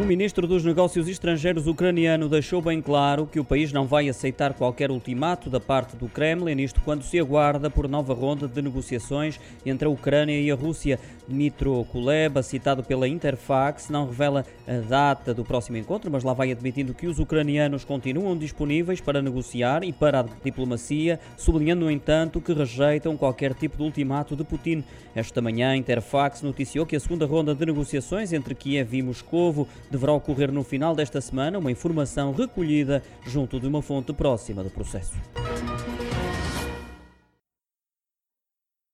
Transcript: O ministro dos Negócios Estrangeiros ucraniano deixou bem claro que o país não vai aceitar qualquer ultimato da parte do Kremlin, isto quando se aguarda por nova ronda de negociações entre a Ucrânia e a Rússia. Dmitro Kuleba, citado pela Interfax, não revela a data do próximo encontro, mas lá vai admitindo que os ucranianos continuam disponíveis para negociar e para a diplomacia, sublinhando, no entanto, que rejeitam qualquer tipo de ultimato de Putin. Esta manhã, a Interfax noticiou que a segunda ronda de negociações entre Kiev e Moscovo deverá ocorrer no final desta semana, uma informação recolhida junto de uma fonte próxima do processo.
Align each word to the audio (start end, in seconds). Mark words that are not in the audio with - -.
O 0.00 0.04
ministro 0.10 0.46
dos 0.46 0.64
Negócios 0.64 1.06
Estrangeiros 1.06 1.66
ucraniano 1.66 2.26
deixou 2.26 2.62
bem 2.62 2.80
claro 2.80 3.26
que 3.26 3.38
o 3.38 3.44
país 3.44 3.70
não 3.70 3.86
vai 3.86 4.08
aceitar 4.08 4.54
qualquer 4.54 4.90
ultimato 4.90 5.50
da 5.50 5.60
parte 5.60 5.94
do 5.94 6.08
Kremlin, 6.08 6.58
isto 6.62 6.80
quando 6.80 7.02
se 7.02 7.20
aguarda 7.20 7.68
por 7.68 7.86
nova 7.86 8.14
ronda 8.14 8.48
de 8.48 8.62
negociações 8.62 9.38
entre 9.64 9.86
a 9.86 9.90
Ucrânia 9.90 10.40
e 10.40 10.50
a 10.50 10.54
Rússia. 10.54 10.98
Dmitro 11.28 11.84
Kuleba, 11.92 12.42
citado 12.42 12.82
pela 12.82 13.06
Interfax, 13.06 13.90
não 13.90 14.06
revela 14.06 14.44
a 14.66 14.78
data 14.88 15.34
do 15.34 15.44
próximo 15.44 15.76
encontro, 15.76 16.10
mas 16.10 16.24
lá 16.24 16.32
vai 16.32 16.50
admitindo 16.50 16.94
que 16.94 17.06
os 17.06 17.18
ucranianos 17.18 17.84
continuam 17.84 18.36
disponíveis 18.38 19.02
para 19.02 19.20
negociar 19.20 19.84
e 19.84 19.92
para 19.92 20.20
a 20.20 20.26
diplomacia, 20.42 21.20
sublinhando, 21.36 21.84
no 21.84 21.90
entanto, 21.90 22.40
que 22.40 22.54
rejeitam 22.54 23.18
qualquer 23.18 23.52
tipo 23.52 23.76
de 23.76 23.82
ultimato 23.82 24.34
de 24.34 24.44
Putin. 24.44 24.82
Esta 25.14 25.42
manhã, 25.42 25.72
a 25.72 25.76
Interfax 25.76 26.40
noticiou 26.40 26.86
que 26.86 26.96
a 26.96 27.00
segunda 27.00 27.26
ronda 27.26 27.54
de 27.54 27.66
negociações 27.66 28.32
entre 28.32 28.54
Kiev 28.54 28.94
e 28.94 29.02
Moscovo 29.02 29.68
deverá 29.90 30.12
ocorrer 30.12 30.52
no 30.52 30.62
final 30.62 30.94
desta 30.94 31.20
semana, 31.20 31.58
uma 31.58 31.70
informação 31.70 32.32
recolhida 32.32 33.02
junto 33.26 33.58
de 33.58 33.66
uma 33.66 33.82
fonte 33.82 34.12
próxima 34.12 34.62
do 34.62 34.70
processo. 34.70 35.12